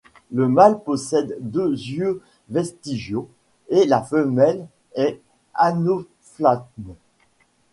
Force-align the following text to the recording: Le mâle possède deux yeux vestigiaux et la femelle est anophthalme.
Le 0.31 0.47
mâle 0.47 0.81
possède 0.83 1.37
deux 1.41 1.73
yeux 1.73 2.23
vestigiaux 2.49 3.29
et 3.69 3.85
la 3.85 4.01
femelle 4.01 4.65
est 4.95 5.21
anophthalme. 5.53 6.95